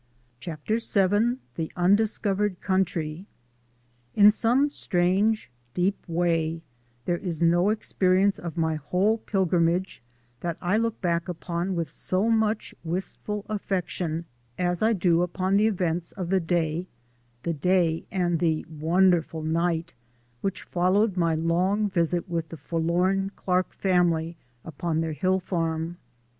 CHAPTER 0.39 0.77
VII. 0.79 1.37
THE 1.57 1.71
UNDISCOVERED 1.75 2.59
COUNTRY 2.59 3.27
In 4.15 4.31
some 4.31 4.67
strange 4.71 5.51
deep 5.75 6.03
way 6.09 6.63
there 7.05 7.19
is 7.19 7.43
no 7.43 7.69
experience 7.69 8.39
of 8.39 8.57
my 8.57 8.77
whole 8.77 9.19
pilgrimage 9.19 10.01
that 10.39 10.57
I 10.59 10.75
look 10.75 10.99
back 11.01 11.27
upon 11.29 11.75
with 11.75 11.87
so 11.87 12.31
much 12.31 12.73
wistful 12.83 13.45
affection 13.47 14.25
as 14.57 14.81
I 14.81 14.93
do 14.93 15.21
upon 15.21 15.57
the 15.57 15.67
events 15.67 16.13
of 16.13 16.29
the 16.31 16.39
day 16.39 16.87
the 17.43 17.53
day 17.53 18.07
and 18.09 18.39
the 18.39 18.65
wonderful 18.67 19.43
night 19.43 19.93
which 20.41 20.63
followed 20.63 21.15
my 21.15 21.35
long 21.35 21.87
visit 21.87 22.27
with 22.27 22.49
the 22.49 22.57
forlorn 22.57 23.33
Clark 23.35 23.71
family 23.71 24.35
upon 24.65 25.01
their 25.01 25.13
hill 25.13 25.39
farm. 25.39 25.97